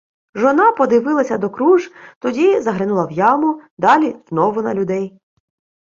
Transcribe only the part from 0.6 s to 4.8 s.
подивилася докруж, тоді заглянула в яму, далі знову на